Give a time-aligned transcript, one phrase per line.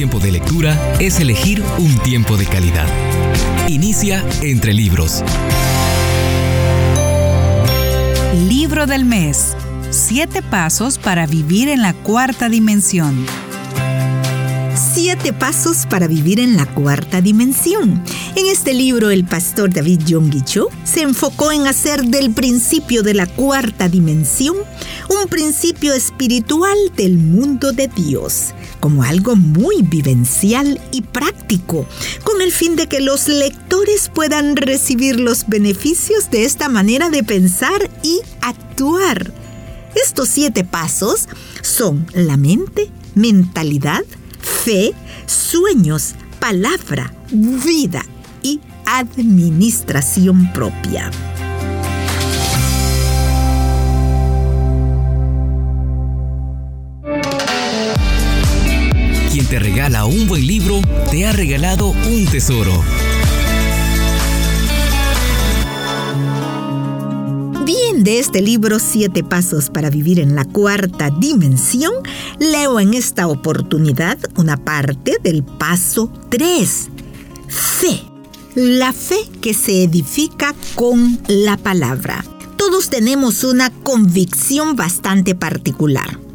[0.00, 2.86] tiempo de lectura es elegir un tiempo de calidad.
[3.68, 5.22] Inicia entre libros.
[8.48, 9.54] Libro del mes.
[9.90, 13.26] Siete pasos para vivir en la cuarta dimensión.
[14.94, 18.02] Siete pasos para vivir en la cuarta dimensión.
[18.36, 23.12] En este libro, el pastor David Yonggi Cho se enfocó en hacer del principio de
[23.12, 24.56] la cuarta dimensión
[25.10, 31.84] un principio espiritual del mundo de Dios, como algo muy vivencial y práctico,
[32.22, 37.24] con el fin de que los lectores puedan recibir los beneficios de esta manera de
[37.24, 39.32] pensar y actuar.
[39.96, 41.28] Estos siete pasos
[41.62, 44.04] son la mente, mentalidad,
[44.40, 44.94] fe,
[45.26, 48.04] sueños, palabra, vida
[48.42, 51.10] y administración propia.
[59.50, 62.84] Te regala un buen libro, te ha regalado un tesoro.
[67.64, 71.92] Bien, de este libro Siete Pasos para Vivir en la Cuarta Dimensión,
[72.38, 76.88] leo en esta oportunidad una parte del paso 3.
[77.48, 78.02] Fe.
[78.54, 82.24] La fe que se edifica con la palabra.
[82.56, 86.29] Todos tenemos una convicción bastante particular.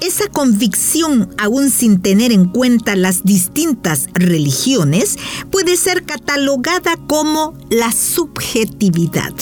[0.00, 5.18] Esa convicción, aún sin tener en cuenta las distintas religiones,
[5.50, 9.32] puede ser catalogada como la subjetividad.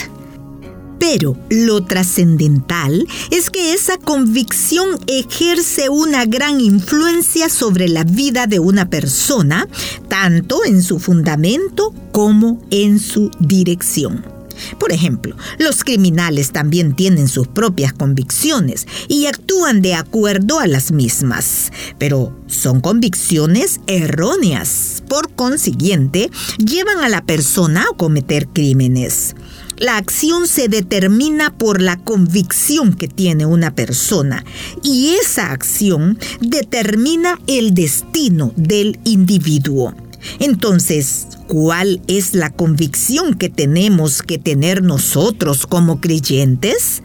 [0.98, 8.58] Pero lo trascendental es que esa convicción ejerce una gran influencia sobre la vida de
[8.58, 9.68] una persona,
[10.08, 14.35] tanto en su fundamento como en su dirección.
[14.78, 20.92] Por ejemplo, los criminales también tienen sus propias convicciones y actúan de acuerdo a las
[20.92, 25.02] mismas, pero son convicciones erróneas.
[25.08, 29.34] Por consiguiente, llevan a la persona a cometer crímenes.
[29.78, 34.44] La acción se determina por la convicción que tiene una persona
[34.82, 39.94] y esa acción determina el destino del individuo.
[40.38, 47.02] Entonces, ¿cuál es la convicción que tenemos que tener nosotros como creyentes?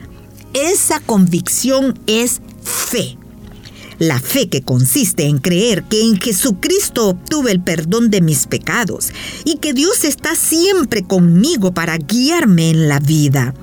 [0.54, 3.16] Esa convicción es fe.
[3.98, 9.12] La fe que consiste en creer que en Jesucristo obtuve el perdón de mis pecados
[9.44, 13.54] y que Dios está siempre conmigo para guiarme en la vida.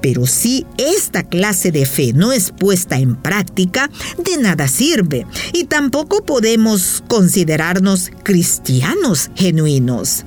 [0.00, 5.64] Pero si esta clase de fe no es puesta en práctica, de nada sirve y
[5.64, 10.24] tampoco podemos considerarnos cristianos genuinos.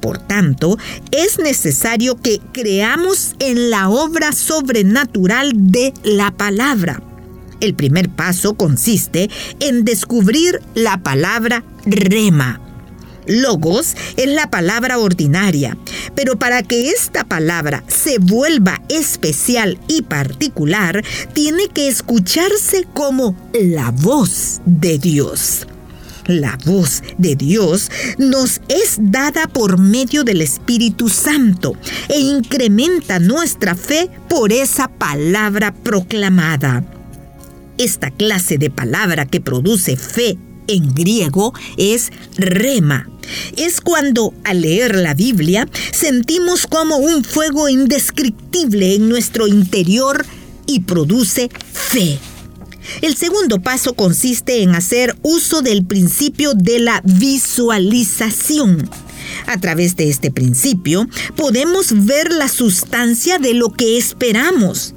[0.00, 0.78] Por tanto,
[1.10, 7.02] es necesario que creamos en la obra sobrenatural de la palabra.
[7.60, 12.61] El primer paso consiste en descubrir la palabra rema.
[13.26, 15.76] Logos es la palabra ordinaria,
[16.14, 23.90] pero para que esta palabra se vuelva especial y particular, tiene que escucharse como la
[23.90, 25.66] voz de Dios.
[26.26, 31.76] La voz de Dios nos es dada por medio del Espíritu Santo
[32.08, 36.84] e incrementa nuestra fe por esa palabra proclamada.
[37.76, 40.38] Esta clase de palabra que produce fe
[40.72, 43.08] en griego es rema.
[43.56, 50.26] Es cuando al leer la Biblia sentimos como un fuego indescriptible en nuestro interior
[50.66, 52.18] y produce fe.
[53.00, 58.88] El segundo paso consiste en hacer uso del principio de la visualización.
[59.46, 64.94] A través de este principio podemos ver la sustancia de lo que esperamos.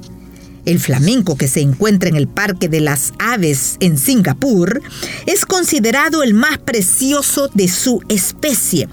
[0.66, 4.82] El flamenco que se encuentra en el Parque de las Aves en Singapur
[5.24, 8.88] es considerado el más precioso de su especie,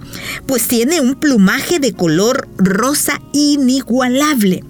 [0.46, 4.64] pues tiene un plumaje de color rosa inigualable.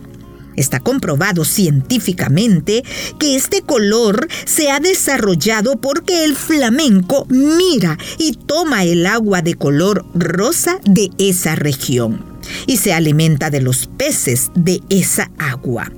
[0.55, 2.85] Está comprobado científicamente
[3.19, 9.55] que este color se ha desarrollado porque el flamenco mira y toma el agua de
[9.55, 12.23] color rosa de esa región
[12.65, 15.91] y se alimenta de los peces de esa agua.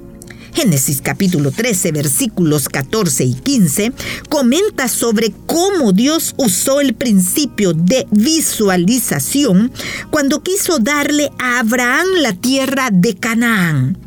[0.55, 3.91] Génesis capítulo 13 versículos 14 y 15
[4.29, 9.73] comenta sobre cómo Dios usó el principio de visualización
[10.11, 13.97] cuando quiso darle a Abraham la tierra de Canaán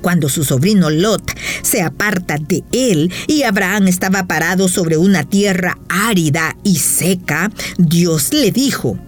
[0.00, 1.32] cuando su sobrino Lot
[1.62, 8.34] se aparta de él y Abraham estaba parado sobre una tierra árida y seca, Dios
[8.34, 8.98] le dijo,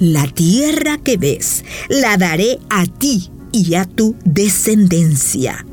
[0.00, 5.66] la tierra que ves la daré a ti y a tu descendencia.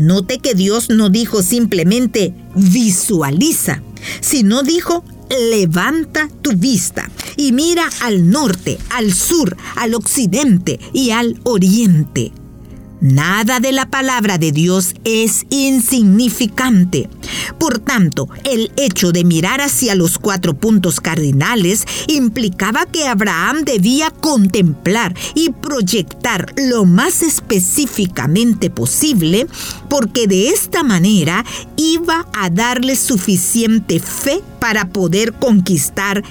[0.00, 3.82] Note que Dios no dijo simplemente visualiza,
[4.22, 5.04] sino dijo
[5.50, 12.32] levanta tu vista y mira al norte, al sur, al occidente y al oriente.
[13.00, 17.08] Nada de la palabra de Dios es insignificante.
[17.58, 24.10] Por tanto, el hecho de mirar hacia los cuatro puntos cardinales implicaba que Abraham debía
[24.10, 29.46] contemplar y proyectar lo más específicamente posible,
[29.88, 36.22] porque de esta manera iba a darle suficiente fe para poder conquistar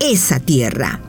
[0.00, 1.02] esa tierra.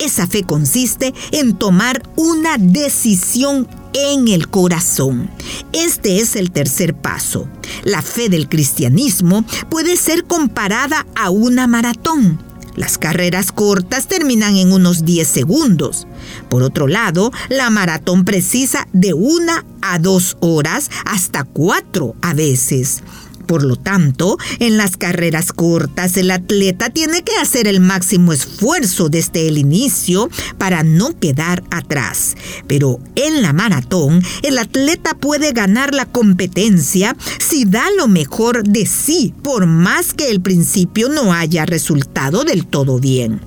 [0.00, 5.30] Esa fe consiste en tomar una decisión en el corazón.
[5.72, 7.48] Este es el tercer paso.
[7.84, 12.38] La fe del cristianismo puede ser comparada a una maratón.
[12.78, 16.06] Las carreras cortas terminan en unos 10 segundos.
[16.48, 23.02] Por otro lado, la maratón precisa de una a dos horas hasta cuatro a veces.
[23.48, 29.08] Por lo tanto, en las carreras cortas el atleta tiene que hacer el máximo esfuerzo
[29.08, 30.28] desde el inicio
[30.58, 32.36] para no quedar atrás.
[32.66, 38.84] Pero en la maratón, el atleta puede ganar la competencia si da lo mejor de
[38.84, 43.40] sí, por más que el principio no haya resultado del todo bien.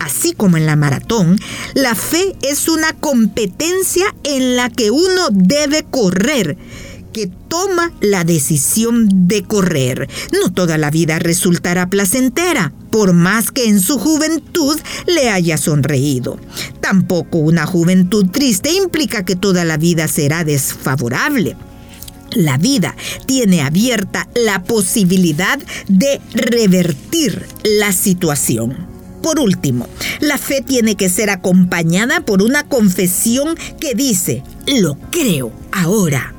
[0.00, 1.38] Así como en la maratón,
[1.74, 6.56] la fe es una competencia en la que uno debe correr
[7.14, 10.08] que toma la decisión de correr.
[10.32, 16.38] No toda la vida resultará placentera, por más que en su juventud le haya sonreído.
[16.82, 21.56] Tampoco una juventud triste implica que toda la vida será desfavorable.
[22.32, 22.96] La vida
[23.26, 25.58] tiene abierta la posibilidad
[25.88, 28.92] de revertir la situación.
[29.22, 29.88] Por último,
[30.20, 36.33] la fe tiene que ser acompañada por una confesión que dice, lo creo ahora.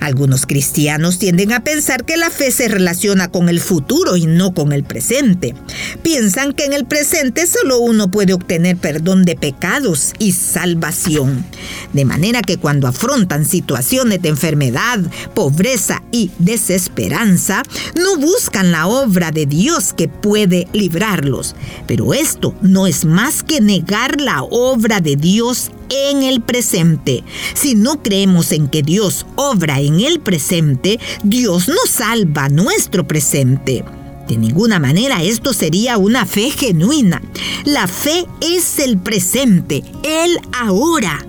[0.00, 4.54] Algunos cristianos tienden a pensar que la fe se relaciona con el futuro y no
[4.54, 5.54] con el presente.
[6.02, 11.44] Piensan que en el presente solo uno puede obtener perdón de pecados y salvación.
[11.92, 15.00] De manera que cuando afrontan situaciones de enfermedad,
[15.34, 17.62] pobreza y desesperanza,
[17.94, 21.54] no buscan la obra de Dios que puede librarlos.
[21.86, 27.24] Pero esto no es más que negar la obra de Dios en el presente.
[27.54, 33.84] Si no creemos en que Dios obra en el presente, Dios no salva nuestro presente.
[34.28, 37.22] De ninguna manera esto sería una fe genuina.
[37.64, 41.25] La fe es el presente, el ahora.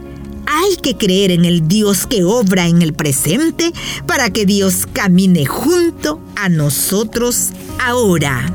[0.49, 3.73] Hay que creer en el Dios que obra en el presente
[4.05, 7.49] para que Dios camine junto a nosotros
[7.79, 8.53] ahora.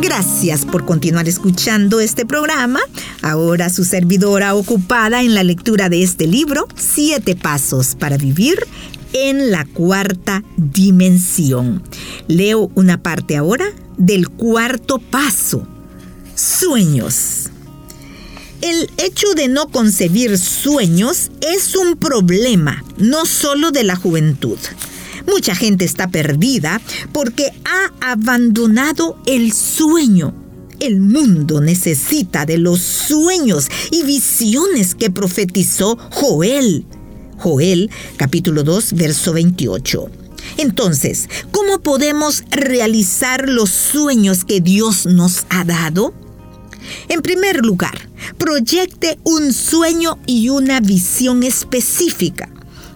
[0.00, 2.80] Gracias por continuar escuchando este programa.
[3.20, 8.66] Ahora su servidora ocupada en la lectura de este libro, Siete Pasos para Vivir
[9.12, 11.82] en la Cuarta Dimensión.
[12.28, 13.66] Leo una parte ahora
[13.96, 15.66] del cuarto paso.
[16.34, 17.50] Sueños.
[18.62, 24.58] El hecho de no concebir sueños es un problema, no solo de la juventud.
[25.26, 26.80] Mucha gente está perdida
[27.12, 30.34] porque ha abandonado el sueño.
[30.78, 36.86] El mundo necesita de los sueños y visiones que profetizó Joel.
[37.40, 40.10] Joel capítulo 2 verso 28.
[40.58, 46.12] Entonces, ¿cómo podemos realizar los sueños que Dios nos ha dado?
[47.08, 52.48] En primer lugar, proyecte un sueño y una visión específica.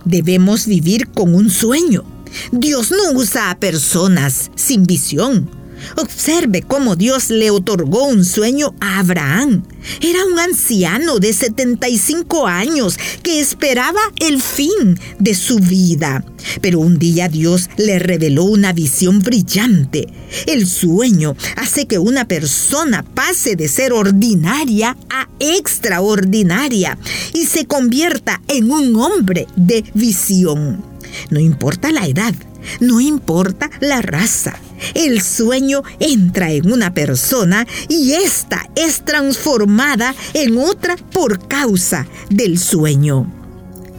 [0.04, 2.04] Debemos vivir con un sueño.
[2.52, 5.48] Dios no usa a personas sin visión.
[5.96, 9.62] Observe cómo Dios le otorgó un sueño a Abraham.
[10.00, 16.24] Era un anciano de 75 años que esperaba el fin de su vida.
[16.60, 20.08] Pero un día Dios le reveló una visión brillante.
[20.46, 26.98] El sueño hace que una persona pase de ser ordinaria a extraordinaria
[27.32, 30.82] y se convierta en un hombre de visión.
[31.30, 32.34] No importa la edad,
[32.80, 34.54] no importa la raza.
[34.95, 42.59] El sueño entra en una persona y ésta es transformada en otra por causa del
[42.59, 43.31] sueño.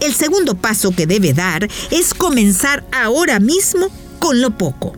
[0.01, 3.89] El segundo paso que debe dar es comenzar ahora mismo
[4.19, 4.93] con lo poco.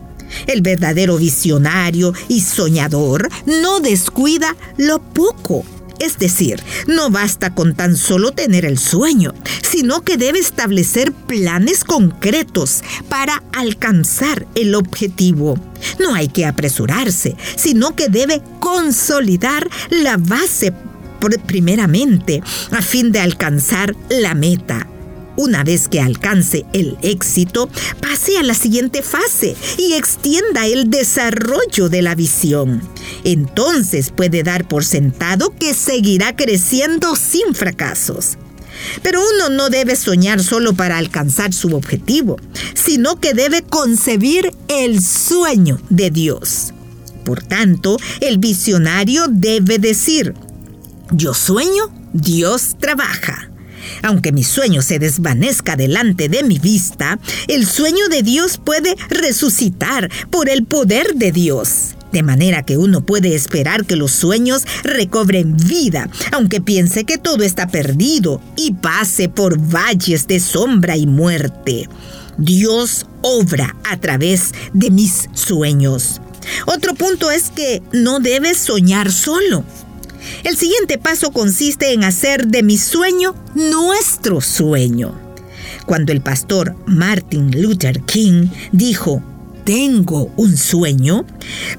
[0.46, 5.64] El verdadero visionario y soñador no descuida lo poco
[6.00, 11.84] es decir, no basta con tan solo tener el sueño, sino que debe establecer planes
[11.84, 15.58] concretos para alcanzar el objetivo.
[16.00, 20.72] No hay que apresurarse, sino que debe consolidar la base
[21.46, 24.87] primeramente a fin de alcanzar la meta.
[25.38, 31.88] Una vez que alcance el éxito, pase a la siguiente fase y extienda el desarrollo
[31.88, 32.82] de la visión.
[33.22, 38.36] Entonces puede dar por sentado que seguirá creciendo sin fracasos.
[39.04, 42.36] Pero uno no debe soñar solo para alcanzar su objetivo,
[42.74, 46.74] sino que debe concebir el sueño de Dios.
[47.24, 50.34] Por tanto, el visionario debe decir,
[51.12, 53.47] yo sueño, Dios trabaja.
[54.02, 60.10] Aunque mi sueño se desvanezca delante de mi vista, el sueño de Dios puede resucitar
[60.30, 61.94] por el poder de Dios.
[62.12, 67.44] De manera que uno puede esperar que los sueños recobren vida, aunque piense que todo
[67.44, 71.88] está perdido y pase por valles de sombra y muerte.
[72.38, 76.20] Dios obra a través de mis sueños.
[76.66, 79.64] Otro punto es que no debes soñar solo.
[80.44, 85.14] El siguiente paso consiste en hacer de mi sueño nuestro sueño.
[85.86, 89.22] Cuando el pastor Martin Luther King dijo,
[89.64, 91.26] tengo un sueño,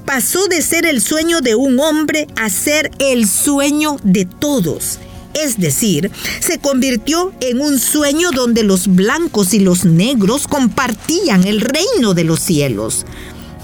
[0.04, 4.98] pasó de ser el sueño de un hombre a ser el sueño de todos.
[5.34, 11.60] Es decir, se convirtió en un sueño donde los blancos y los negros compartían el
[11.60, 13.06] reino de los cielos.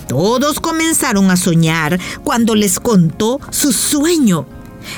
[0.09, 4.47] Todos comenzaron a soñar cuando les contó su sueño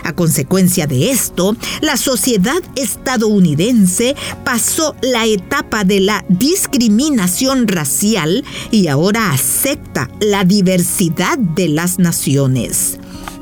[0.04, 8.88] a consecuencia de esto, la sociedad estadounidense pasó la etapa de la discriminación racial y
[8.88, 12.98] ahora acepta la diversidad de las naciones.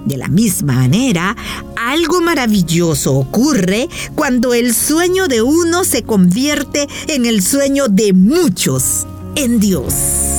[0.06, 1.36] De la misma manera,
[1.74, 9.04] algo maravilloso ocurre cuando el sueño de uno se convierte en el sueño de muchos
[9.34, 10.35] en Dios.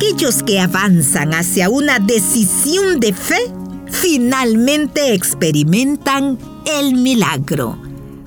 [0.00, 3.36] Aquellos que avanzan hacia una decisión de fe
[3.90, 7.76] finalmente experimentan el milagro.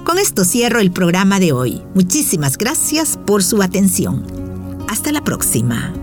[0.03, 1.81] Con esto cierro el programa de hoy.
[1.95, 4.23] Muchísimas gracias por su atención.
[4.87, 6.02] Hasta la próxima.